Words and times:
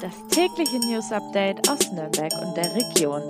Das 0.00 0.12
tägliche 0.28 0.78
News 0.78 1.10
Update 1.10 1.68
aus 1.68 1.90
Nürnberg 1.90 2.32
und 2.40 2.56
der 2.56 2.72
Region. 2.72 3.22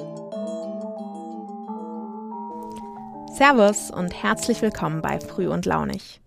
Servus 3.32 3.90
und 3.90 4.22
herzlich 4.22 4.60
willkommen 4.60 5.00
bei 5.00 5.18
Früh 5.18 5.48
und 5.48 5.64
Launig. 5.64 6.20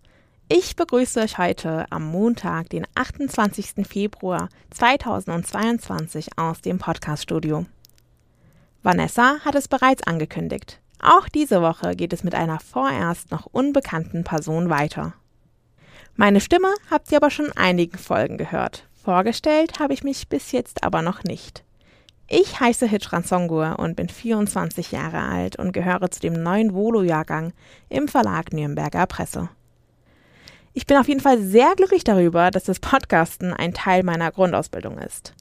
Ich 0.50 0.76
begrüße 0.76 1.20
euch 1.20 1.38
heute 1.38 1.86
am 1.92 2.06
Montag, 2.06 2.70
den 2.70 2.88
28. 2.96 3.88
Februar 3.88 4.50
2022 4.72 6.40
aus 6.40 6.62
dem 6.62 6.80
Podcaststudio. 6.80 7.68
Vanessa 8.82 9.42
hat 9.46 9.54
es 9.54 9.68
bereits 9.68 10.02
angekündigt. 10.08 10.80
Auch 11.00 11.30
diese 11.30 11.62
Woche 11.62 11.96
geht 11.96 12.14
es 12.14 12.24
mit 12.24 12.34
einer 12.34 12.60
vorerst 12.60 13.30
noch 13.30 13.46
unbekannten 13.46 14.24
Person 14.24 14.72
weiter. 14.72 15.14
Meine 16.16 16.42
Stimme 16.42 16.74
habt 16.90 17.12
ihr 17.12 17.18
aber 17.18 17.30
schon 17.30 17.46
in 17.46 17.58
einigen 17.58 17.98
Folgen 18.00 18.38
gehört. 18.38 18.88
Vorgestellt 19.04 19.80
habe 19.80 19.94
ich 19.94 20.04
mich 20.04 20.28
bis 20.28 20.52
jetzt 20.52 20.84
aber 20.84 21.02
noch 21.02 21.24
nicht. 21.24 21.64
Ich 22.28 22.60
heiße 22.60 22.86
Hitchran 22.86 23.24
Songur 23.24 23.80
und 23.80 23.96
bin 23.96 24.10
24 24.10 24.92
Jahre 24.92 25.24
alt 25.24 25.58
und 25.58 25.72
gehöre 25.72 26.12
zu 26.12 26.20
dem 26.20 26.34
neuen 26.34 26.74
Volo-Jahrgang 26.74 27.52
im 27.90 28.08
Verlag 28.08 28.54
Nürnberger 28.54 29.08
Presse. 29.08 29.50
Ich 30.74 30.86
bin 30.86 30.98
auf 30.98 31.08
jeden 31.08 31.20
Fall 31.20 31.42
sehr 31.42 31.74
glücklich 31.76 32.04
darüber, 32.04 32.52
dass 32.52 32.66
das 32.66 32.80
Podcasten 32.80 33.54
ein 33.54 33.74
Teil 33.74 34.04
meiner 34.04 34.32
Grundausbildung 34.32 35.00
ist. 35.00 35.34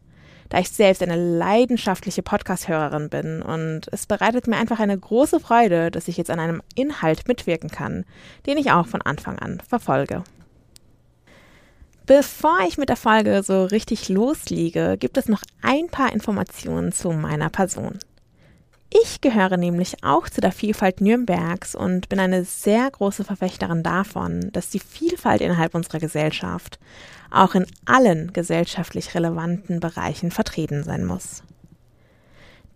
Da 0.48 0.58
ich 0.58 0.70
selbst 0.70 1.02
eine 1.02 1.16
leidenschaftliche 1.16 2.22
Podcast-Hörerin 2.22 3.10
bin 3.10 3.42
und 3.42 3.82
es 3.92 4.06
bereitet 4.06 4.48
mir 4.48 4.56
einfach 4.56 4.80
eine 4.80 4.98
große 4.98 5.38
Freude, 5.38 5.90
dass 5.90 6.08
ich 6.08 6.16
jetzt 6.16 6.30
an 6.30 6.40
einem 6.40 6.62
Inhalt 6.74 7.28
mitwirken 7.28 7.70
kann, 7.70 8.04
den 8.46 8.56
ich 8.56 8.72
auch 8.72 8.86
von 8.86 9.02
Anfang 9.02 9.38
an 9.38 9.60
verfolge. 9.68 10.24
Bevor 12.06 12.58
ich 12.66 12.78
mit 12.78 12.88
der 12.88 12.96
Folge 12.96 13.42
so 13.42 13.64
richtig 13.64 14.08
losliege, 14.08 14.96
gibt 14.98 15.16
es 15.16 15.28
noch 15.28 15.42
ein 15.62 15.88
paar 15.88 16.12
Informationen 16.12 16.92
zu 16.92 17.12
meiner 17.12 17.50
Person. 17.50 17.98
Ich 18.92 19.20
gehöre 19.20 19.56
nämlich 19.56 20.02
auch 20.02 20.28
zu 20.28 20.40
der 20.40 20.50
Vielfalt 20.50 21.00
Nürnbergs 21.00 21.76
und 21.76 22.08
bin 22.08 22.18
eine 22.18 22.44
sehr 22.44 22.90
große 22.90 23.22
Verfechterin 23.22 23.84
davon, 23.84 24.50
dass 24.52 24.70
die 24.70 24.80
Vielfalt 24.80 25.40
innerhalb 25.40 25.76
unserer 25.76 26.00
Gesellschaft 26.00 26.80
auch 27.30 27.54
in 27.54 27.66
allen 27.84 28.32
gesellschaftlich 28.32 29.14
relevanten 29.14 29.78
Bereichen 29.78 30.32
vertreten 30.32 30.82
sein 30.82 31.04
muss. 31.04 31.44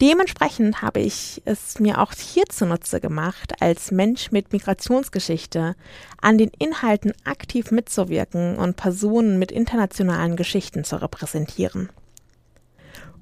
Dementsprechend 0.04 0.82
habe 0.82 1.00
ich 1.00 1.40
es 1.46 1.80
mir 1.80 1.98
auch 1.98 2.12
hier 2.12 2.44
zunutze 2.50 3.00
gemacht, 3.00 3.54
als 3.62 3.90
Mensch 3.90 4.32
mit 4.32 4.52
Migrationsgeschichte 4.52 5.76
an 6.20 6.36
den 6.36 6.50
Inhalten 6.58 7.14
aktiv 7.24 7.70
mitzuwirken 7.70 8.58
und 8.58 8.76
Personen 8.76 9.38
mit 9.38 9.50
internationalen 9.50 10.36
Geschichten 10.36 10.84
zu 10.84 11.00
repräsentieren. 11.00 11.88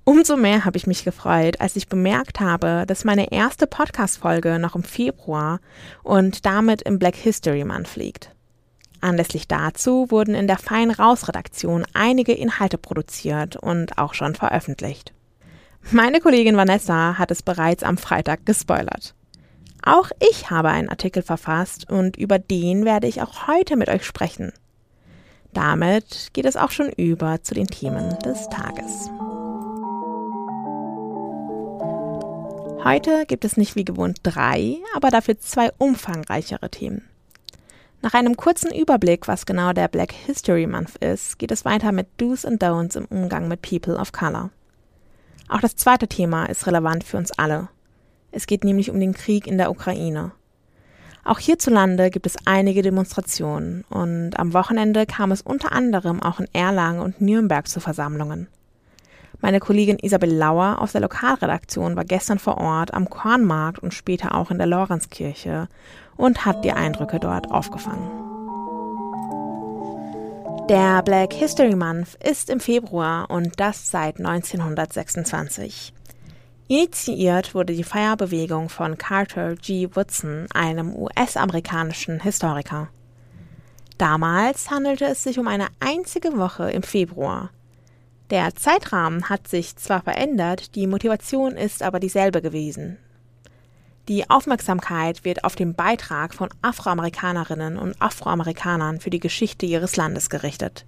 Umso 0.03 0.37
mehr 0.37 0.65
habe 0.65 0.77
ich 0.77 0.89
mich 0.89 1.05
gefreut, 1.05 1.61
als 1.61 1.77
ich 1.77 1.87
bemerkt 1.87 2.41
habe, 2.41 2.83
dass 2.89 3.05
meine 3.05 3.31
erste 3.31 3.69
Podcast-Folge 3.69 4.59
noch 4.59 4.75
im 4.75 4.83
Februar 4.83 5.61
und 6.03 6.45
damit 6.45 6.83
im 6.83 6.99
Black 6.99 7.15
History 7.15 7.63
Month 7.63 7.95
liegt. 7.95 8.35
Anlässlich 9.01 9.47
dazu 9.47 10.11
wurden 10.11 10.35
in 10.35 10.49
der 10.49 10.59
Fein 10.59 10.91
Raus 10.91 11.29
Redaktion 11.29 11.87
einige 11.93 12.33
Inhalte 12.33 12.77
produziert 12.77 13.55
und 13.55 13.99
auch 13.99 14.15
schon 14.15 14.35
veröffentlicht. 14.35 15.13
Meine 15.91 16.21
Kollegin 16.21 16.57
Vanessa 16.57 17.19
hat 17.19 17.31
es 17.31 17.43
bereits 17.43 17.83
am 17.83 17.99
Freitag 17.99 18.47
gespoilert. 18.47 19.15
Auch 19.83 20.11
ich 20.31 20.51
habe 20.51 20.69
einen 20.69 20.89
Artikel 20.89 21.23
verfasst 21.23 21.91
und 21.91 22.17
über 22.17 22.39
den 22.39 22.85
werde 22.85 23.09
ich 23.09 23.21
auch 23.21 23.49
heute 23.49 23.77
mit 23.77 23.89
euch 23.89 24.05
sprechen. 24.05 24.53
Damit 25.53 26.29
geht 26.33 26.47
es 26.47 26.57
auch 26.57 26.71
schon 26.71 26.91
über 26.91 27.43
zu 27.43 27.55
den 27.55 27.67
Themen 27.67 28.19
des 28.21 28.49
Tages. 28.49 29.11
Heute 32.85 33.27
gibt 33.27 33.45
es 33.45 33.57
nicht 33.57 33.77
wie 33.77 33.85
gewohnt 33.85 34.19
drei, 34.23 34.79
aber 34.95 35.11
dafür 35.11 35.39
zwei 35.39 35.71
umfangreichere 35.79 36.71
Themen. 36.71 37.09
Nach 38.01 38.15
einem 38.15 38.37
kurzen 38.37 38.73
Überblick, 38.75 39.29
was 39.29 39.47
genau 39.47 39.73
der 39.73 39.89
Black 39.89 40.13
History 40.13 40.67
Month 40.67 40.97
ist, 40.97 41.39
geht 41.39 41.53
es 41.53 41.65
weiter 41.65 41.93
mit 41.93 42.09
Do's 42.17 42.45
and 42.45 42.63
Don'ts 42.63 42.97
im 42.97 43.05
Umgang 43.05 43.47
mit 43.47 43.63
People 43.63 43.97
of 43.97 44.11
Color. 44.11 44.51
Auch 45.53 45.61
das 45.61 45.77
zweite 45.77 46.09
Thema 46.09 46.47
ist 46.47 46.67
relevant 46.67 47.05
für 47.05 47.19
uns 47.19 47.31
alle. 47.33 47.69
Es 48.31 48.47
geht 48.47 48.65
nämlich 48.65 48.91
um 48.91 48.99
den 48.99 49.13
Krieg 49.13 49.47
in 49.47 49.59
der 49.59 49.71
Ukraine. 49.71 50.33
Auch 51.25 51.39
hierzulande 51.39 52.09
gibt 52.09 52.25
es 52.25 52.39
einige 52.47 52.81
Demonstrationen 52.81 53.85
und 53.91 54.39
am 54.39 54.55
Wochenende 54.55 55.05
kam 55.05 55.31
es 55.31 55.43
unter 55.43 55.73
anderem 55.73 56.23
auch 56.23 56.41
in 56.41 56.49
Erlangen 56.55 57.01
und 57.01 57.21
Nürnberg 57.21 57.69
zu 57.69 57.81
Versammlungen. 57.81 58.49
Meine 59.43 59.61
Kollegin 59.61 59.99
Isabel 59.99 60.33
Lauer 60.33 60.81
aus 60.81 60.93
der 60.93 61.03
Lokalredaktion 61.03 61.97
war 61.97 62.07
gestern 62.07 62.39
vor 62.39 62.57
Ort 62.57 62.95
am 62.95 63.11
Kornmarkt 63.11 63.79
und 63.79 63.93
später 63.93 64.35
auch 64.35 64.51
in 64.51 64.57
der 64.57 64.67
Lorenzkirche 64.67 65.69
und 66.17 66.47
hat 66.47 66.65
die 66.65 66.73
Eindrücke 66.73 67.21
dort 67.21 67.51
aufgefangen. 67.51 68.32
Der 70.69 71.03
Black 71.03 71.33
History 71.33 71.75
Month 71.75 72.15
ist 72.23 72.49
im 72.49 72.61
Februar 72.61 73.29
und 73.31 73.59
das 73.59 73.91
seit 73.91 74.19
1926. 74.19 75.93
Initiiert 76.69 77.55
wurde 77.55 77.75
die 77.75 77.83
Feierbewegung 77.83 78.69
von 78.69 78.97
Carter 78.97 79.57
G. 79.57 79.89
Woodson, 79.93 80.47
einem 80.55 80.95
US-amerikanischen 80.95 82.21
Historiker. 82.21 82.89
Damals 83.99 84.71
handelte 84.71 85.07
es 85.07 85.25
sich 85.25 85.39
um 85.41 85.49
eine 85.49 85.67
einzige 85.81 86.39
Woche 86.39 86.71
im 86.71 86.85
Februar. 86.85 87.51
Der 88.31 88.55
Zeitrahmen 88.55 89.29
hat 89.29 89.49
sich 89.49 89.75
zwar 89.77 90.03
verändert, 90.03 90.77
die 90.77 90.87
Motivation 90.87 91.57
ist 91.57 91.83
aber 91.83 91.99
dieselbe 91.99 92.41
gewesen. 92.41 92.99
Die 94.09 94.29
Aufmerksamkeit 94.29 95.25
wird 95.25 95.45
auf 95.45 95.55
den 95.55 95.75
Beitrag 95.75 96.35
von 96.35 96.49
Afroamerikanerinnen 96.61 97.79
und 97.79 98.01
Afroamerikanern 98.03 98.99
für 98.99 99.11
die 99.11 99.21
Geschichte 99.21 99.65
ihres 99.65 99.97
Landes 99.97 100.29
gerichtet. 100.29 100.85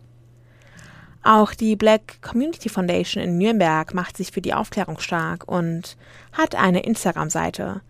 Auch 1.22 1.54
die 1.54 1.76
Black 1.76 2.20
Community 2.22 2.68
Foundation 2.68 3.22
in 3.22 3.38
Nürnberg 3.38 3.94
macht 3.94 4.16
sich 4.16 4.32
für 4.32 4.42
die 4.42 4.52
Aufklärung 4.52 4.98
stark 4.98 5.48
und 5.48 5.96
hat 6.32 6.54
eine 6.54 6.82
Instagram-Seite. 6.82 7.80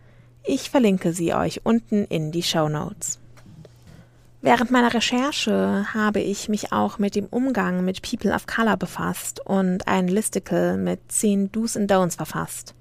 Ich 0.45 0.69
verlinke 0.69 1.13
sie 1.13 1.35
euch 1.35 1.63
unten 1.65 2.05
in 2.05 2.31
die 2.31 2.43
Show 2.43 2.69
Notes. 2.69 3.19
Während 4.43 4.71
meiner 4.71 4.93
Recherche 4.93 5.87
habe 5.95 6.21
ich 6.21 6.51
mich 6.51 6.71
auch 6.71 6.99
mit 6.99 7.15
dem 7.15 7.27
Umgang 7.27 7.83
mit 7.83 8.03
People 8.03 8.35
of 8.35 8.47
Color 8.47 8.77
befasst 8.77 9.41
und 9.41 9.89
ein 9.89 10.07
Listicle 10.07 10.77
mit 10.77 11.01
10 11.11 11.51
Do's 11.51 11.77
und 11.77 11.91
Don'ts 11.91 12.17
verfasst. 12.17 12.75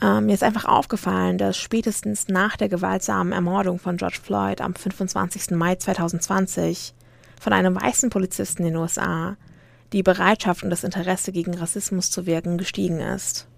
Ähm, 0.00 0.26
mir 0.26 0.34
ist 0.34 0.44
einfach 0.44 0.64
aufgefallen, 0.64 1.38
dass 1.38 1.56
spätestens 1.56 2.28
nach 2.28 2.56
der 2.56 2.68
gewaltsamen 2.68 3.32
Ermordung 3.32 3.78
von 3.78 3.96
George 3.96 4.20
Floyd 4.22 4.60
am 4.60 4.74
25. 4.74 5.50
Mai 5.50 5.74
2020 5.74 6.94
von 7.40 7.52
einem 7.52 7.74
weißen 7.74 8.10
Polizisten 8.10 8.62
in 8.62 8.74
den 8.74 8.76
USA 8.76 9.36
die 9.92 10.02
Bereitschaft 10.02 10.62
und 10.62 10.70
das 10.70 10.84
Interesse 10.84 11.32
gegen 11.32 11.54
Rassismus 11.54 12.10
zu 12.10 12.26
wirken 12.26 12.58
gestiegen 12.58 13.00
ist. 13.00 13.48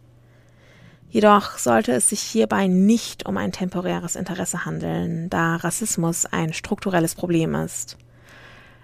Jedoch 1.10 1.58
sollte 1.58 1.92
es 1.92 2.08
sich 2.08 2.20
hierbei 2.20 2.68
nicht 2.68 3.26
um 3.26 3.36
ein 3.36 3.50
temporäres 3.50 4.14
Interesse 4.14 4.64
handeln, 4.64 5.28
da 5.28 5.56
Rassismus 5.56 6.24
ein 6.24 6.52
strukturelles 6.52 7.16
Problem 7.16 7.54
ist. 7.56 7.98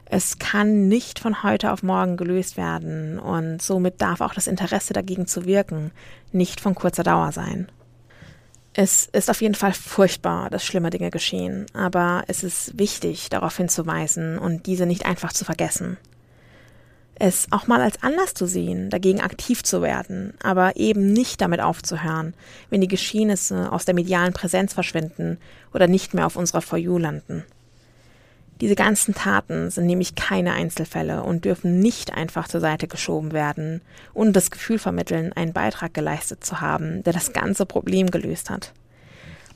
Es 0.08 0.38
kann 0.38 0.86
nicht 0.86 1.18
von 1.18 1.42
heute 1.42 1.72
auf 1.72 1.82
morgen 1.82 2.16
gelöst 2.16 2.56
werden 2.56 3.18
und 3.18 3.60
somit 3.60 4.00
darf 4.00 4.20
auch 4.20 4.34
das 4.34 4.46
Interesse 4.46 4.92
dagegen 4.92 5.26
zu 5.26 5.44
wirken 5.44 5.90
nicht 6.30 6.60
von 6.60 6.74
kurzer 6.76 7.02
Dauer 7.02 7.32
sein. 7.32 7.68
Es 8.72 9.06
ist 9.06 9.30
auf 9.30 9.40
jeden 9.40 9.54
Fall 9.54 9.72
furchtbar, 9.72 10.50
dass 10.50 10.64
schlimme 10.64 10.90
Dinge 10.90 11.10
geschehen, 11.10 11.66
aber 11.72 12.24
es 12.28 12.44
ist 12.44 12.78
wichtig, 12.78 13.30
darauf 13.30 13.56
hinzuweisen 13.56 14.38
und 14.38 14.66
diese 14.66 14.86
nicht 14.86 15.06
einfach 15.06 15.32
zu 15.32 15.44
vergessen. 15.44 15.96
Es 17.18 17.46
auch 17.50 17.66
mal 17.66 17.80
als 17.80 18.02
Anlass 18.02 18.34
zu 18.34 18.46
sehen, 18.46 18.90
dagegen 18.90 19.22
aktiv 19.22 19.62
zu 19.62 19.80
werden, 19.80 20.34
aber 20.42 20.76
eben 20.76 21.14
nicht 21.14 21.40
damit 21.40 21.60
aufzuhören, 21.60 22.34
wenn 22.68 22.82
die 22.82 22.88
Geschehnisse 22.88 23.72
aus 23.72 23.86
der 23.86 23.94
medialen 23.94 24.34
Präsenz 24.34 24.74
verschwinden 24.74 25.38
oder 25.72 25.88
nicht 25.88 26.12
mehr 26.12 26.26
auf 26.26 26.36
unserer 26.36 26.60
For 26.60 26.78
You 26.78 26.98
landen. 26.98 27.44
Diese 28.60 28.74
ganzen 28.74 29.14
Taten 29.14 29.70
sind 29.70 29.86
nämlich 29.86 30.14
keine 30.14 30.52
Einzelfälle 30.52 31.22
und 31.22 31.44
dürfen 31.44 31.78
nicht 31.78 32.14
einfach 32.14 32.48
zur 32.48 32.60
Seite 32.60 32.88
geschoben 32.88 33.32
werden 33.32 33.82
und 34.14 34.34
das 34.34 34.50
Gefühl 34.50 34.78
vermitteln, 34.78 35.32
einen 35.34 35.52
Beitrag 35.52 35.92
geleistet 35.92 36.42
zu 36.42 36.60
haben, 36.60 37.02
der 37.02 37.12
das 37.12 37.32
ganze 37.32 37.66
Problem 37.66 38.10
gelöst 38.10 38.48
hat. 38.48 38.72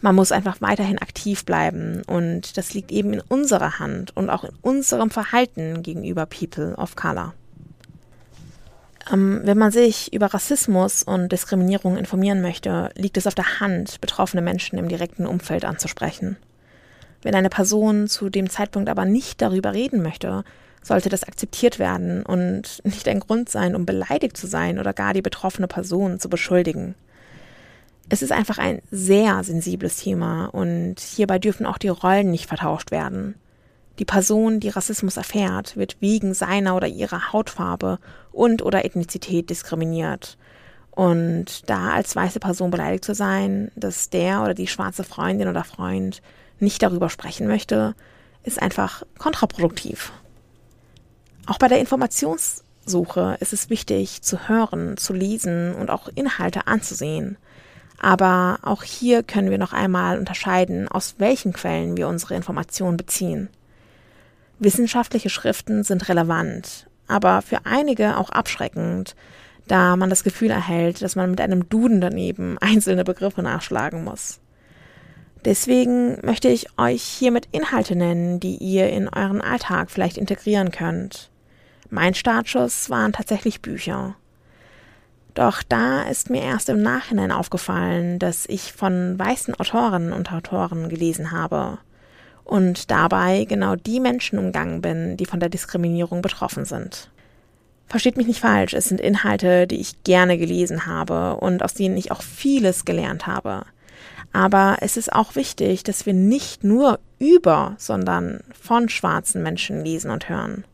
Man 0.03 0.15
muss 0.15 0.33
einfach 0.33 0.61
weiterhin 0.61 0.99
aktiv 0.99 1.45
bleiben 1.45 2.03
und 2.07 2.57
das 2.57 2.75
liegt 2.75 2.93
eben 2.93 3.15
in 3.15 3.21
unserer 3.21 3.79
Hand 3.79 4.17
und 4.17 4.31
auch 4.31 4.45
in 4.45 4.53
unserem 4.63 5.11
Verhalten 5.11 5.83
gegenüber 5.83 6.27
People 6.27 6.75
of 6.77 6.97
Color. 6.97 7.35
Ähm, 9.11 9.41
wenn 9.45 9.59
man 9.59 9.73
sich 9.73 10.13
über 10.13 10.27
Rassismus 10.27 11.03
und 11.03 11.33
Diskriminierung 11.33 11.97
informieren 11.97 12.43
möchte, 12.43 12.91
liegt 12.97 13.17
es 13.17 13.27
auf 13.27 13.35
der 13.35 13.61
Hand, 13.61 14.01
betroffene 14.01 14.43
Menschen 14.43 14.79
im 14.79 14.89
direkten 14.89 15.27
Umfeld 15.27 15.65
anzusprechen. 15.65 16.37
Wenn 17.23 17.35
eine 17.35 17.51
Person 17.51 18.09
zu 18.09 18.31
dem 18.31 18.49
Zeitpunkt 18.49 18.89
aber 18.89 19.05
nicht 19.05 19.43
darüber 19.43 19.75
reden 19.75 20.03
möchte, 20.03 20.45
sollte 20.83 21.09
das 21.09 21.25
akzeptiert 21.25 21.79
werden 21.79 22.23
und 22.23 22.81
nicht 22.85 23.07
ein 23.09 23.21
Grund 23.21 23.49
sein, 23.49 23.75
um 23.75 23.87
beleidigt 23.87 24.37
zu 24.37 24.47
sein 24.47 24.79
oder 24.79 24.93
gar 24.93 25.13
die 25.13 25.23
betroffene 25.23 25.69
Person 25.69 26.19
zu 26.19 26.29
beschuldigen. 26.29 26.95
Es 28.09 28.23
ist 28.23 28.33
einfach 28.33 28.59
ein 28.59 28.81
sehr 28.91 29.45
sensibles 29.45 29.97
Thema 29.97 30.47
und 30.47 30.99
hierbei 30.99 31.39
dürfen 31.39 31.67
auch 31.67 31.79
die 31.79 31.89
Rollen 31.89 32.31
nicht 32.31 32.47
vertauscht 32.47 32.91
werden. 32.91 33.37
Die 34.01 34.05
Person, 34.05 34.61
die 34.61 34.71
Rassismus 34.71 35.17
erfährt, 35.17 35.77
wird 35.77 35.97
wegen 36.01 36.33
seiner 36.33 36.75
oder 36.75 36.89
ihrer 36.89 37.33
Hautfarbe 37.33 37.99
und 38.33 38.63
oder 38.63 38.85
Ethnizität 38.85 39.51
diskriminiert. 39.51 40.39
Und 40.91 41.69
da 41.71 41.91
als 41.91 42.17
weiße 42.17 42.41
Person 42.41 42.71
beleidigt 42.71 43.05
zu 43.05 43.15
sein, 43.15 43.71
dass 43.77 44.11
der 44.11 44.43
oder 44.43 44.55
die 44.55 44.67
schwarze 44.67 45.05
Freundin 45.05 45.49
oder 45.49 45.65
Freund 45.65 46.21
nicht 46.59 46.83
darüber 46.83 47.09
sprechen 47.09 47.47
möchte, 47.47 47.95
ist 48.43 48.61
einfach 48.61 49.03
kontraproduktiv. 49.19 50.13
Auch 51.47 51.59
bei 51.59 51.69
der 51.69 51.81
Informationssuche 51.81 53.37
ist 53.41 53.53
es 53.53 53.71
wichtig 53.71 54.23
zu 54.23 54.49
hören, 54.49 54.97
zu 54.97 55.13
lesen 55.13 55.75
und 55.75 55.91
auch 55.91 56.09
Inhalte 56.15 56.67
anzusehen. 56.67 57.37
Aber 57.99 58.59
auch 58.63 58.83
hier 58.83 59.23
können 59.23 59.51
wir 59.51 59.59
noch 59.59 59.73
einmal 59.73 60.19
unterscheiden, 60.19 60.89
aus 60.89 61.17
welchen 61.19 61.53
Quellen 61.53 61.97
wir 61.97 62.09
unsere 62.09 62.35
Informationen 62.35 62.97
beziehen. 62.97 63.51
Wissenschaftliche 64.59 65.31
Schriften 65.31 65.85
sind 65.85 66.09
relevant, 66.09 66.87
aber 67.09 67.43
für 67.43 67.67
einige 67.67 68.17
auch 68.17 68.31
abschreckend, 68.31 69.15
da 69.71 69.97
man 69.97 70.11
das 70.11 70.25
Gefühl 70.25 70.51
erhält, 70.51 71.03
dass 71.03 71.17
man 71.17 71.31
mit 71.31 71.41
einem 71.41 71.69
Duden 71.69 72.01
daneben 72.01 72.59
einzelne 72.61 73.05
Begriffe 73.05 73.43
nachschlagen 73.43 74.05
muss. 74.05 74.41
Deswegen 75.45 76.19
möchte 76.23 76.49
ich 76.49 76.67
euch 76.79 77.03
hiermit 77.03 77.49
Inhalte 77.51 77.97
nennen, 77.97 78.41
die 78.41 78.57
ihr 78.57 78.91
in 78.91 79.09
euren 79.09 79.41
Alltag 79.41 79.91
vielleicht 79.91 80.19
integrieren 80.19 80.71
könnt. 80.71 81.31
Mein 81.89 82.15
Startschuss 82.15 82.91
waren 82.91 83.13
tatsächlich 83.13 83.63
Bücher. 83.63 84.17
Doch 85.35 85.63
da 85.63 86.03
ist 86.03 86.29
mir 86.29 86.43
erst 86.43 86.69
im 86.69 86.83
Nachhinein 86.83 87.33
aufgefallen, 87.33 88.19
dass 88.19 88.47
ich 88.47 88.73
von 88.73 89.19
weißen 89.19 89.55
Autorinnen 89.55 90.13
und 90.13 90.33
Autoren 90.33 90.89
gelesen 90.89 91.31
habe 91.31 91.79
und 92.45 92.91
dabei 92.91 93.45
genau 93.45 93.77
die 93.77 94.01
Menschen 94.01 94.39
umgangen 94.39 94.83
bin, 94.83 95.17
die 95.17 95.27
von 95.27 95.41
der 95.41 95.49
Diskriminierung 95.49 96.21
betroffen 96.21 96.65
sind. 96.65 97.11
Versteht 97.91 98.17
mich 98.17 98.29
nicht 98.29 98.39
falsch, 98.39 98.73
es 98.73 98.85
sind 98.85 99.01
Inhalte, 99.01 99.67
die 99.67 99.81
ich 99.81 100.05
gerne 100.05 100.39
gelesen 100.39 100.87
habe 100.87 101.35
und 101.41 101.65
aus 101.65 101.75
denen 101.75 101.97
ich 101.97 102.13
auch 102.13 102.23
vieles 102.23 102.85
gelernt 102.85 103.27
habe. 103.27 103.65
Aber 104.33 104.77
es 104.81 104.97
ist 104.97 105.13
auch 105.13 105.35
wichtig, 105.35 105.83
dass 105.83 106.07
wir 106.07 106.13
nicht 106.13 106.63
nur 106.63 107.01
über, 107.19 107.75
sondern 107.79 108.45
von 108.53 108.89
schwarzen 108.89 109.43
Menschen 109.43 109.85
lesen 109.85 110.13
und 110.13 110.29
hören. 110.29 110.65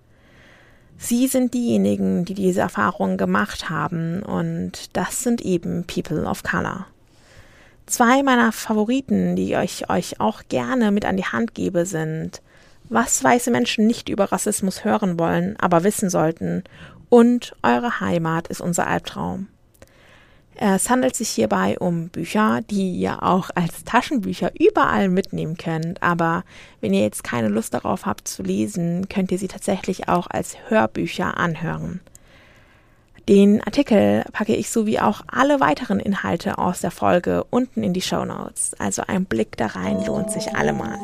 Sie 0.99 1.27
sind 1.27 1.55
diejenigen, 1.55 2.27
die 2.27 2.35
diese 2.35 2.61
Erfahrungen 2.61 3.17
gemacht 3.17 3.71
haben 3.71 4.23
und 4.23 4.95
das 4.95 5.23
sind 5.23 5.41
eben 5.41 5.85
People 5.87 6.25
of 6.25 6.43
Color. 6.43 6.87
Zwei 7.87 8.23
meiner 8.23 8.53
Favoriten, 8.53 9.37
die 9.37 9.55
ich 9.55 9.89
euch 9.89 10.21
auch 10.21 10.43
gerne 10.51 10.91
mit 10.91 11.07
an 11.07 11.17
die 11.17 11.25
Hand 11.25 11.55
gebe, 11.55 11.87
sind 11.87 12.43
Was 12.91 13.25
weiße 13.25 13.51
Menschen 13.51 13.87
nicht 13.87 14.11
über 14.11 14.31
Rassismus 14.33 14.85
hören 14.85 15.19
wollen, 15.19 15.57
aber 15.59 15.83
wissen 15.83 16.11
sollten 16.11 16.63
und 17.09 17.55
Eure 17.63 18.01
Heimat 18.01 18.49
ist 18.49 18.61
unser 18.61 18.87
Albtraum. 18.87 19.49
Es 20.59 20.89
handelt 20.89 21.15
sich 21.15 21.29
hierbei 21.29 21.79
um 21.79 22.09
Bücher, 22.09 22.63
die 22.71 22.93
ihr 22.93 23.23
auch 23.23 23.51
als 23.55 23.85
Taschenbücher 23.85 24.53
überall 24.59 25.11
mitnehmen 25.11 25.59
könnt, 25.59 26.03
aber 26.03 26.45
wenn 26.81 26.95
ihr 26.95 27.03
jetzt 27.03 27.23
keine 27.23 27.49
Lust 27.49 27.75
darauf 27.75 28.07
habt 28.07 28.27
zu 28.27 28.43
lesen, 28.43 29.09
könnt 29.11 29.31
ihr 29.31 29.39
sie 29.39 29.49
tatsächlich 29.49 30.09
auch 30.09 30.29
als 30.31 30.57
Hörbücher 30.69 31.37
anhören. 31.37 32.01
Den 33.29 33.61
Artikel 33.63 34.25
packe 34.33 34.55
ich 34.55 34.71
sowie 34.71 35.01
auch 35.01 35.23
alle 35.27 35.61
weiteren 35.61 36.01
Inhalte 36.01 36.59
aus 36.59 36.81
der 36.81 36.93
Folge 36.93 37.45
unten 37.51 37.83
in 37.83 37.93
die 37.93 38.01
Show 38.01 38.25
Notes. 38.25 38.73
Also 38.79 39.03
ein 39.07 39.27
Blick 39.27 39.57
da 39.57 39.67
rein 39.67 40.07
lohnt 40.07 40.31
sich 40.31 40.55
allemal. 40.55 40.97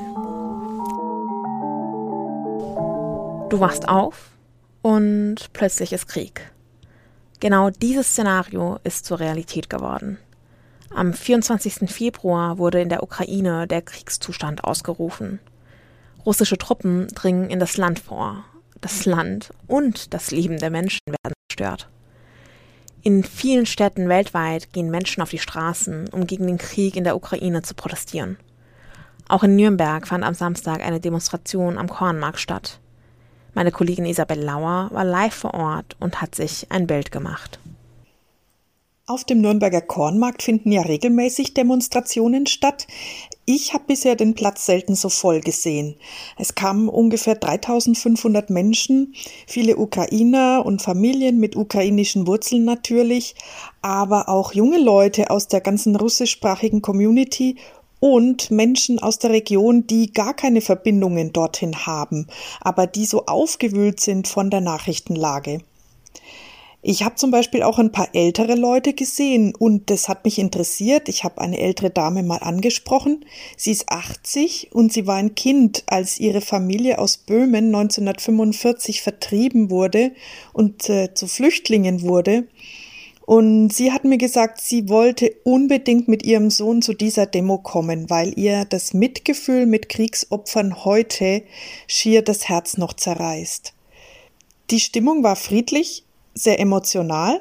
Du 3.51 3.61
wachst 3.61 3.89
auf 3.89 4.31
und 4.83 5.53
plötzlich 5.53 5.93
ist 5.93 6.09
Krieg. 6.09 6.53
Genau 7.41 7.71
dieses 7.71 8.09
Szenario 8.09 8.79
ist 8.85 9.05
zur 9.05 9.21
Realität 9.21 9.71
geworden. 9.71 10.19
Am 10.95 11.15
24. 11.15 11.91
Februar 11.91 12.59
wurde 12.59 12.81
in 12.81 12.89
der 12.89 13.03
Ukraine 13.03 13.67
der 13.67 13.83
Kriegszustand 13.83 14.63
ausgerufen. 14.65 15.41
Russische 16.27 16.59
Truppen 16.59 17.09
dringen 17.09 17.49
in 17.49 17.59
das 17.59 17.77
Land 17.77 17.99
vor. 17.99 18.45
Das 18.81 19.07
Land 19.07 19.53
und 19.67 20.13
das 20.13 20.31
Leben 20.31 20.59
der 20.59 20.71
Menschen 20.71 21.01
werden 21.07 21.35
zerstört. 21.49 21.89
In 23.03 23.25
vielen 23.25 23.67
Städten 23.67 24.09
weltweit 24.09 24.73
gehen 24.73 24.91
Menschen 24.91 25.23
auf 25.23 25.31
die 25.31 25.39
Straßen, 25.39 26.09
um 26.11 26.27
gegen 26.27 26.47
den 26.47 26.59
Krieg 26.59 26.95
in 26.95 27.05
der 27.05 27.17
Ukraine 27.17 27.63
zu 27.63 27.75
protestieren. 27.75 28.37
Auch 29.29 29.43
in 29.43 29.57
Nürnberg 29.57 30.07
fand 30.07 30.25
am 30.25 30.35
Samstag 30.35 30.83
eine 30.83 31.01
Demonstration 31.01 31.79
am 31.79 31.89
Kornmarkt 31.89 32.39
statt. 32.39 32.79
Meine 33.55 33.71
Kollegin 33.71 34.07
Isabel 34.07 34.41
Lauer 34.41 34.89
war 34.93 35.05
live 35.05 35.35
vor 35.35 35.55
Ort 35.55 35.97
und 36.01 36.23
hat 36.23 36.35
sich 36.35 36.67
ein 36.71 36.87
Bild 36.87 37.13
gemacht. 37.13 37.59
Auf 39.07 39.25
dem 39.25 39.43
Nürnberger 39.43 39.83
Kornmarkt 39.83 40.43
finden 40.43 40.73
ja 40.73 40.81
regelmäßig 40.81 41.53
Demonstrationen 41.53 42.47
statt. 42.47 42.87
Ich 43.45 43.75
habe 43.75 43.85
bisher 43.89 44.15
den 44.15 44.35
Platz 44.35 44.65
selten 44.65 44.95
so 44.95 45.11
voll 45.11 45.41
gesehen. 45.41 45.97
Es 46.39 46.55
kamen 46.55 46.89
ungefähr 46.89 47.35
3500 47.35 48.49
Menschen, 48.49 49.15
viele 49.47 49.77
Ukrainer 49.77 50.63
und 50.65 50.81
Familien 50.81 51.39
mit 51.39 51.57
ukrainischen 51.57 52.27
Wurzeln 52.27 52.65
natürlich, 52.65 53.35
aber 53.83 54.29
auch 54.29 54.55
junge 54.55 54.79
Leute 54.79 55.31
aus 55.31 55.49
der 55.49 55.61
ganzen 55.61 55.97
russischsprachigen 55.97 56.81
Community 56.81 57.57
und 58.03 58.51
Menschen 58.51 58.99
aus 58.99 59.21
der 59.21 59.31
Region, 59.31 59.87
die 59.87 60.13
gar 60.13 60.35
keine 60.35 60.61
Verbindungen 60.61 61.33
dorthin 61.33 61.87
haben, 61.87 62.27
aber 62.61 62.89
die 62.89 63.07
so 63.07 63.27
aufgewühlt 63.27 64.01
sind 64.01 64.27
von 64.27 64.51
der 64.51 64.61
Nachrichtenlage. 64.61 65.61
Ich 66.85 67.05
habe 67.05 67.15
zum 67.15 67.31
Beispiel 67.31 67.63
auch 67.63 67.79
ein 67.79 67.93
paar 67.93 68.09
ältere 68.13 68.57
Leute 68.57 68.93
gesehen 68.93 69.55
und 69.57 69.89
das 69.89 70.09
hat 70.09 70.25
mich 70.25 70.41
interessiert. 70.41 71.09
Ich 71.09 71.23
habe 71.23 71.41
eine 71.41 71.61
ältere 71.61 71.91
Dame 71.91 72.25
mal 72.25 72.39
angesprochen. 72.39 73.25
Sie 73.57 73.71
ist 73.71 73.89
80 73.89 74.71
und 74.73 74.93
sie 74.93 75.07
war 75.07 75.15
ein 75.15 75.37
Kind, 75.37 75.85
als 75.87 76.19
ihre 76.19 76.41
Familie 76.41 76.99
aus 76.99 77.19
Böhmen 77.19 77.67
1945 77.67 79.01
vertrieben 79.01 79.71
wurde 79.71 80.11
und 80.53 80.89
äh, 80.89 81.15
zu 81.15 81.29
Flüchtlingen 81.29 82.03
wurde. 82.03 82.49
Und 83.25 83.73
sie 83.73 83.93
hat 83.93 84.05
mir 84.05 84.19
gesagt, 84.19 84.61
sie 84.61 84.89
wollte 84.89 85.35
unbedingt 85.45 86.09
mit 86.09 86.25
ihrem 86.25 86.51
Sohn 86.51 86.83
zu 86.83 86.93
dieser 86.93 87.27
Demo 87.27 87.59
kommen, 87.59 88.11
weil 88.11 88.37
ihr 88.39 88.65
das 88.65 88.95
Mitgefühl 88.95 89.67
mit 89.67 89.89
Kriegsopfern 89.89 90.85
heute 90.85 91.43
schier 91.87 92.23
das 92.23 92.49
Herz 92.49 92.77
noch 92.77 92.95
zerreißt. 92.95 93.75
Die 94.71 94.81
Stimmung 94.81 95.23
war 95.23 95.37
friedlich, 95.37 96.05
sehr 96.35 96.59
emotional. 96.59 97.41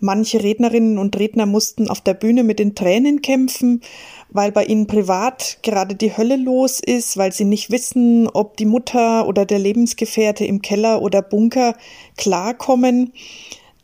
Manche 0.00 0.42
Rednerinnen 0.42 0.98
und 0.98 1.16
Redner 1.16 1.46
mussten 1.46 1.88
auf 1.88 2.00
der 2.00 2.14
Bühne 2.14 2.42
mit 2.42 2.58
den 2.58 2.74
Tränen 2.74 3.22
kämpfen, 3.22 3.82
weil 4.30 4.50
bei 4.50 4.64
ihnen 4.64 4.88
privat 4.88 5.58
gerade 5.62 5.94
die 5.94 6.16
Hölle 6.16 6.34
los 6.34 6.80
ist, 6.80 7.16
weil 7.16 7.32
sie 7.32 7.44
nicht 7.44 7.70
wissen, 7.70 8.28
ob 8.28 8.56
die 8.56 8.66
Mutter 8.66 9.28
oder 9.28 9.46
der 9.46 9.60
Lebensgefährte 9.60 10.44
im 10.44 10.60
Keller 10.60 11.02
oder 11.02 11.22
Bunker 11.22 11.76
klarkommen. 12.16 13.12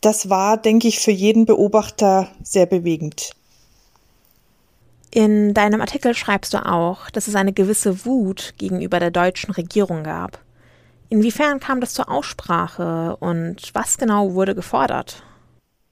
Das 0.01 0.31
war, 0.31 0.57
denke 0.57 0.89
ich, 0.89 1.01
für 1.01 1.11
jeden 1.11 1.45
Beobachter 1.45 2.29
sehr 2.43 2.67
bewegend. 2.67 3.33
In 5.11 5.55
deinem 5.55 5.81
Artikel 5.81 6.15
schreibst 6.15 6.53
du 6.55 6.65
auch, 6.65 7.11
dass 7.11 7.29
es 7.29 7.35
eine 7.35 7.53
gewisse 7.53 8.05
Wut 8.05 8.55
gegenüber 8.59 9.01
der 9.01 9.11
deutschen 9.11 9.53
Regierung 9.53 10.05
gab. 10.05 10.41
Inwiefern 11.09 11.59
kam 11.59 11.81
das 11.81 11.95
zur 11.95 12.11
Aussprache 12.11 13.17
und 13.17 13.71
was 13.73 13.97
genau 13.97 14.35
wurde 14.35 14.55
gefordert? 14.55 15.23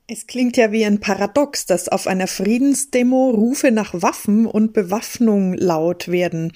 Es 0.08 0.26
klingt 0.26 0.56
ja 0.56 0.70
wie 0.70 0.84
ein 0.84 1.00
Paradox, 1.00 1.66
dass 1.66 1.88
auf 1.88 2.06
einer 2.06 2.28
Friedensdemo 2.28 3.30
Rufe 3.30 3.72
nach 3.72 3.92
Waffen 3.94 4.46
und 4.46 4.72
Bewaffnung 4.72 5.54
laut 5.54 6.08
werden. 6.08 6.52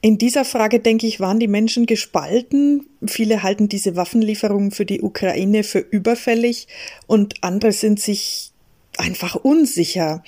In 0.00 0.16
dieser 0.16 0.44
Frage, 0.44 0.78
denke 0.78 1.06
ich, 1.06 1.18
waren 1.18 1.40
die 1.40 1.48
Menschen 1.48 1.86
gespalten. 1.86 2.86
Viele 3.04 3.42
halten 3.42 3.68
diese 3.68 3.96
Waffenlieferungen 3.96 4.70
für 4.70 4.86
die 4.86 5.02
Ukraine 5.02 5.64
für 5.64 5.80
überfällig 5.80 6.68
und 7.08 7.42
andere 7.42 7.72
sind 7.72 7.98
sich 7.98 8.52
einfach 8.96 9.34
unsicher. 9.34 10.22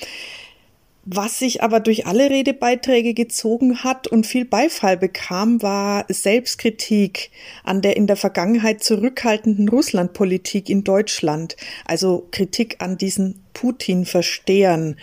Was 1.05 1.39
sich 1.39 1.63
aber 1.63 1.81
durch 1.81 2.07
alle 2.07 2.31
Redebeiträge 2.31 3.15
gezogen 3.15 3.83
hat 3.83 4.07
und 4.07 4.27
viel 4.27 4.45
Beifall 4.45 4.97
bekam, 4.97 5.63
war 5.63 6.05
Selbstkritik 6.09 7.31
an 7.65 7.81
der 7.81 7.97
in 7.97 8.07
der 8.07 8.17
Vergangenheit 8.17 8.83
zurückhaltenden 8.85 9.69
Russlandpolitik 9.69 10.69
in 10.69 10.85
Deutschland, 10.85 11.57
also 11.87 12.29
Kritik 12.33 12.77
an 12.81 12.99
diesen 12.99 13.41
Putin-Verstehern. 13.55 14.97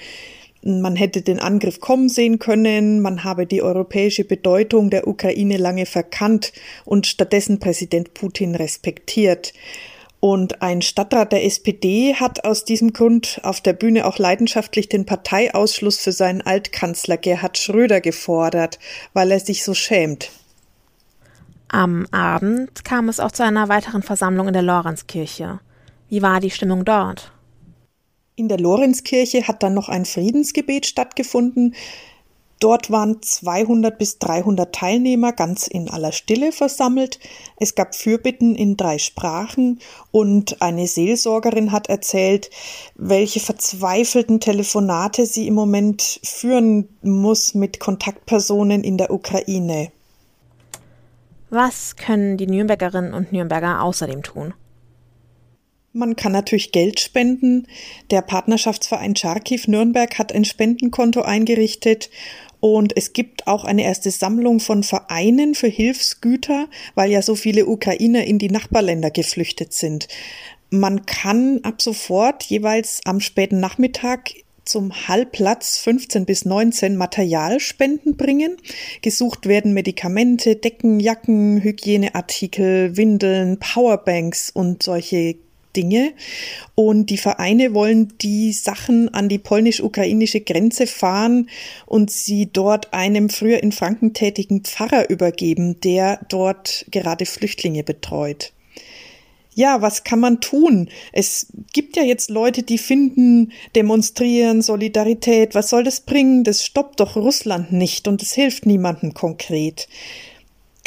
Man 0.67 0.95
hätte 0.95 1.21
den 1.21 1.39
Angriff 1.39 1.79
kommen 1.79 2.09
sehen 2.09 2.39
können, 2.39 2.99
man 3.01 3.23
habe 3.23 3.45
die 3.47 3.61
europäische 3.61 4.25
Bedeutung 4.25 4.89
der 4.89 5.07
Ukraine 5.07 5.57
lange 5.57 5.85
verkannt 5.85 6.51
und 6.83 7.07
stattdessen 7.07 7.59
Präsident 7.59 8.13
Putin 8.13 8.53
respektiert. 8.53 9.53
Und 10.19 10.61
ein 10.61 10.81
Stadtrat 10.81 11.31
der 11.31 11.45
SPD 11.45 12.15
hat 12.15 12.43
aus 12.43 12.65
diesem 12.65 12.91
Grund 12.91 13.39
auf 13.43 13.61
der 13.61 13.73
Bühne 13.73 14.05
auch 14.05 14.17
leidenschaftlich 14.17 14.89
den 14.89 15.05
Parteiausschluss 15.05 15.99
für 15.99 16.11
seinen 16.11 16.41
Altkanzler 16.41 17.17
Gerhard 17.17 17.57
Schröder 17.57 18.01
gefordert, 18.01 18.79
weil 19.13 19.31
er 19.31 19.39
sich 19.39 19.63
so 19.63 19.73
schämt. 19.73 20.31
Am 21.69 22.07
Abend 22.11 22.83
kam 22.83 23.09
es 23.09 23.19
auch 23.19 23.31
zu 23.31 23.43
einer 23.43 23.69
weiteren 23.69 24.01
Versammlung 24.01 24.47
in 24.47 24.53
der 24.53 24.63
Lorenzkirche. 24.63 25.59
Wie 26.09 26.21
war 26.21 26.39
die 26.39 26.51
Stimmung 26.51 26.83
dort? 26.83 27.31
In 28.37 28.49
der 28.49 28.59
Lorenzkirche 28.59 29.47
hat 29.47 29.63
dann 29.63 29.73
noch 29.73 29.89
ein 29.89 30.05
Friedensgebet 30.05 30.85
stattgefunden. 30.85 31.73
Dort 32.59 32.91
waren 32.91 33.19
200 33.19 33.97
bis 33.97 34.19
300 34.19 34.75
Teilnehmer 34.75 35.33
ganz 35.33 35.65
in 35.65 35.89
aller 35.89 36.11
Stille 36.11 36.51
versammelt. 36.51 37.17
Es 37.59 37.73
gab 37.73 37.95
Fürbitten 37.95 38.55
in 38.55 38.77
drei 38.77 38.99
Sprachen 38.99 39.79
und 40.11 40.61
eine 40.61 40.85
Seelsorgerin 40.85 41.71
hat 41.71 41.89
erzählt, 41.89 42.51
welche 42.93 43.39
verzweifelten 43.39 44.39
Telefonate 44.39 45.25
sie 45.25 45.47
im 45.47 45.55
Moment 45.55 46.19
führen 46.23 46.89
muss 47.01 47.55
mit 47.55 47.79
Kontaktpersonen 47.79 48.83
in 48.83 48.99
der 48.99 49.09
Ukraine. 49.09 49.91
Was 51.49 51.95
können 51.95 52.37
die 52.37 52.45
Nürnbergerinnen 52.45 53.15
und 53.15 53.31
Nürnberger 53.31 53.81
außerdem 53.81 54.21
tun? 54.21 54.53
Man 55.97 56.15
kann 56.15 56.31
natürlich 56.31 56.71
Geld 56.71 56.99
spenden. 56.99 57.67
Der 58.11 58.21
Partnerschaftsverein 58.21 59.15
Charkiw 59.15 59.61
Nürnberg 59.65 60.19
hat 60.19 60.31
ein 60.31 60.45
Spendenkonto 60.45 61.23
eingerichtet 61.23 62.11
und 62.59 62.95
es 62.95 63.13
gibt 63.13 63.47
auch 63.47 63.63
eine 63.63 63.83
erste 63.83 64.11
Sammlung 64.11 64.59
von 64.59 64.83
Vereinen 64.83 65.55
für 65.55 65.67
Hilfsgüter, 65.67 66.67
weil 66.93 67.09
ja 67.09 67.23
so 67.23 67.33
viele 67.33 67.65
Ukrainer 67.65 68.25
in 68.25 68.37
die 68.37 68.51
Nachbarländer 68.51 69.09
geflüchtet 69.09 69.73
sind. 69.73 70.07
Man 70.69 71.07
kann 71.07 71.61
ab 71.63 71.81
sofort 71.81 72.43
jeweils 72.43 73.01
am 73.05 73.19
späten 73.19 73.59
Nachmittag 73.59 74.33
zum 74.65 75.07
Hallplatz 75.07 75.79
15 75.79 76.25
bis 76.25 76.45
19 76.45 76.95
Materialspenden 76.95 78.17
bringen. 78.17 78.57
Gesucht 79.01 79.47
werden 79.47 79.73
Medikamente, 79.73 80.57
Decken, 80.57 80.99
Jacken, 80.99 81.63
Hygieneartikel, 81.63 82.95
Windeln, 82.97 83.57
Powerbanks 83.57 84.51
und 84.51 84.83
solche 84.83 85.37
Dinge. 85.77 86.13
Und 86.75 87.11
die 87.11 87.17
Vereine 87.17 87.73
wollen 87.73 88.13
die 88.19 88.51
Sachen 88.51 89.13
an 89.13 89.29
die 89.29 89.37
polnisch-ukrainische 89.37 90.41
Grenze 90.41 90.87
fahren 90.87 91.49
und 91.85 92.11
sie 92.11 92.49
dort 92.51 92.93
einem 92.93 93.29
früher 93.29 93.61
in 93.61 93.71
Franken 93.71 94.13
tätigen 94.13 94.63
Pfarrer 94.63 95.09
übergeben, 95.09 95.79
der 95.81 96.19
dort 96.29 96.85
gerade 96.91 97.25
Flüchtlinge 97.25 97.83
betreut 97.83 98.51
ja, 99.57 99.81
was 99.81 100.03
kann 100.03 100.19
man 100.19 100.39
tun? 100.39 100.87
Es 101.11 101.47
gibt 101.73 101.97
ja 101.97 102.03
jetzt 102.03 102.29
Leute, 102.29 102.61
die 102.61 102.77
finden, 102.77 103.51
demonstrieren, 103.75 104.61
Solidarität, 104.61 105.55
was 105.55 105.69
soll 105.69 105.83
das 105.83 106.01
bringen? 106.01 106.43
Das 106.43 106.63
stoppt 106.63 106.99
doch 106.99 107.15
Russland 107.15 107.71
nicht 107.71 108.07
und 108.07 108.21
es 108.21 108.33
hilft 108.33 108.67
niemandem 108.67 109.15
konkret. 109.15 109.89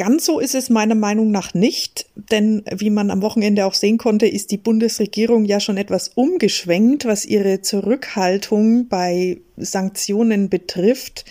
Ganz 0.00 0.24
so 0.24 0.40
ist 0.40 0.54
es 0.54 0.70
meiner 0.70 0.94
Meinung 0.94 1.30
nach 1.30 1.52
nicht, 1.52 2.06
denn 2.30 2.62
wie 2.74 2.88
man 2.88 3.10
am 3.10 3.20
Wochenende 3.20 3.66
auch 3.66 3.74
sehen 3.74 3.98
konnte, 3.98 4.26
ist 4.26 4.50
die 4.50 4.56
Bundesregierung 4.56 5.44
ja 5.44 5.60
schon 5.60 5.76
etwas 5.76 6.08
umgeschwenkt, 6.14 7.04
was 7.04 7.26
ihre 7.26 7.60
Zurückhaltung 7.60 8.88
bei 8.88 9.42
Sanktionen 9.58 10.48
betrifft. 10.48 11.26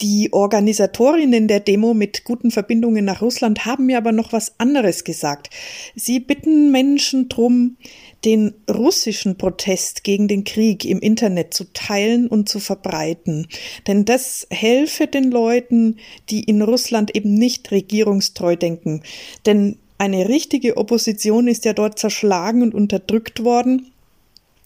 Die 0.00 0.32
Organisatorinnen 0.32 1.46
der 1.46 1.60
Demo 1.60 1.94
mit 1.94 2.24
guten 2.24 2.50
Verbindungen 2.50 3.04
nach 3.04 3.22
Russland 3.22 3.66
haben 3.66 3.86
mir 3.86 3.98
aber 3.98 4.10
noch 4.10 4.32
was 4.32 4.58
anderes 4.58 5.04
gesagt. 5.04 5.50
Sie 5.94 6.18
bitten 6.18 6.72
Menschen 6.72 7.28
drum, 7.28 7.76
den 8.24 8.54
russischen 8.70 9.38
Protest 9.38 10.04
gegen 10.04 10.28
den 10.28 10.44
Krieg 10.44 10.84
im 10.84 11.00
Internet 11.00 11.54
zu 11.54 11.64
teilen 11.72 12.28
und 12.28 12.48
zu 12.48 12.60
verbreiten. 12.60 13.48
Denn 13.86 14.04
das 14.04 14.46
helfe 14.50 15.06
den 15.06 15.30
Leuten, 15.30 15.96
die 16.28 16.44
in 16.44 16.62
Russland 16.62 17.14
eben 17.16 17.34
nicht 17.34 17.70
regierungstreu 17.70 18.56
denken. 18.56 19.02
Denn 19.46 19.78
eine 19.98 20.28
richtige 20.28 20.76
Opposition 20.76 21.48
ist 21.48 21.64
ja 21.64 21.72
dort 21.72 21.98
zerschlagen 21.98 22.62
und 22.62 22.74
unterdrückt 22.74 23.44
worden. 23.44 23.90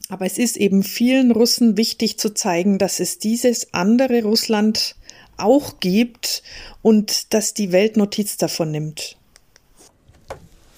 Aber 0.09 0.27
es 0.27 0.39
ist 0.39 0.57
eben 0.57 0.83
vielen 0.83 1.31
Russen 1.31 1.77
wichtig 1.77 2.19
zu 2.19 2.35
zeigen, 2.35 2.79
dass 2.79 3.01
es 3.01 3.19
dieses 3.19 3.73
andere 3.73 4.23
Russland 4.23 4.97
auch 5.37 5.81
gibt 5.81 6.43
und 6.83 7.33
dass 7.35 7.55
die 7.55 7.73
Welt 7.73 7.97
Notiz 7.97 8.37
davon 8.37 8.71
nimmt. 8.71 9.17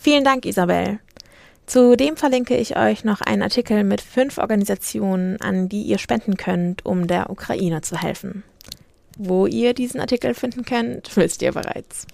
Vielen 0.01 0.25
Dank, 0.25 0.47
Isabel. 0.47 1.01
Zudem 1.67 2.17
verlinke 2.17 2.57
ich 2.57 2.77
euch 2.77 3.03
noch 3.03 3.21
einen 3.21 3.43
Artikel 3.43 3.83
mit 3.83 4.01
fünf 4.01 4.39
Organisationen, 4.39 5.41
an 5.41 5.69
die 5.69 5.83
ihr 5.83 5.99
spenden 5.99 6.37
könnt, 6.37 6.87
um 6.87 7.09
der 7.09 7.29
Ukraine 7.29 7.81
zu 7.81 8.01
helfen. 8.01 8.45
Wo 9.19 9.47
ihr 9.47 9.75
diesen 9.75 10.01
Artikel 10.01 10.35
finden 10.35 10.65
könnt, 10.65 11.11
wisst 11.17 11.43
ihr 11.43 11.53
bereits. 11.53 12.07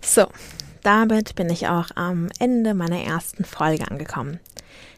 So, 0.00 0.26
damit 0.84 1.34
bin 1.34 1.50
ich 1.50 1.66
auch 1.66 1.88
am 1.96 2.28
Ende 2.38 2.74
meiner 2.74 3.02
ersten 3.02 3.44
Folge 3.44 3.90
angekommen. 3.90 4.38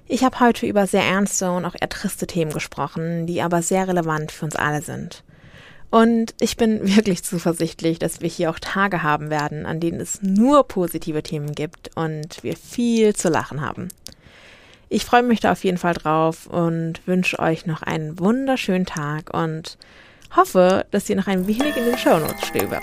Ich 0.06 0.22
habe 0.22 0.38
heute 0.38 0.66
über 0.66 0.86
sehr 0.86 1.04
ernste 1.04 1.50
und 1.50 1.64
auch 1.64 1.74
eher 1.80 1.88
triste 1.88 2.26
Themen 2.26 2.52
gesprochen, 2.52 3.26
die 3.26 3.40
aber 3.40 3.62
sehr 3.62 3.88
relevant 3.88 4.32
für 4.32 4.44
uns 4.44 4.56
alle 4.56 4.82
sind. 4.82 5.24
Und 5.90 6.35
ich 6.40 6.56
bin 6.56 6.97
wirklich 6.97 7.25
zuversichtlich, 7.25 7.99
dass 7.99 8.20
wir 8.20 8.28
hier 8.28 8.50
auch 8.50 8.59
Tage 8.59 9.02
haben 9.02 9.30
werden, 9.30 9.66
an 9.66 9.80
denen 9.80 10.00
es 10.00 10.23
nur 10.23 10.66
positive 10.66 11.23
Themen 11.23 11.54
gibt 11.54 11.90
und 11.97 12.42
wir 12.42 12.56
viel 12.56 13.14
zu 13.14 13.28
lachen 13.28 13.61
haben. 13.61 13.88
Ich 14.88 15.04
freue 15.04 15.23
mich 15.23 15.40
da 15.40 15.52
auf 15.52 15.62
jeden 15.62 15.78
Fall 15.78 15.94
drauf 15.94 16.47
und 16.47 17.06
wünsche 17.06 17.38
euch 17.38 17.64
noch 17.66 17.82
einen 17.82 18.18
wunderschönen 18.18 18.87
Tag 18.87 19.32
und 19.32 19.78
hoffe, 20.35 20.85
dass 20.90 21.09
ihr 21.09 21.16
noch 21.16 21.28
ein 21.28 21.47
wenig 21.47 21.76
in 21.76 21.85
den 21.85 21.99
Shownotes 21.99 22.47
stöbert. 22.47 22.82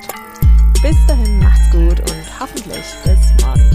Bis 0.82 0.96
dahin 1.08 1.40
macht's 1.40 1.70
gut 1.72 2.00
und 2.00 2.40
hoffentlich 2.40 2.86
bis 3.04 3.46
morgen. 3.46 3.67